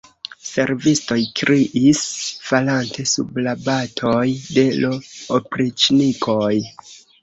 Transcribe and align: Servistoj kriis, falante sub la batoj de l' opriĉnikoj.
Servistoj 0.51 1.17
kriis, 1.41 2.01
falante 2.47 3.07
sub 3.13 3.39
la 3.45 3.55
batoj 3.71 4.27
de 4.59 4.69
l' 4.83 4.95
opriĉnikoj. 5.41 6.55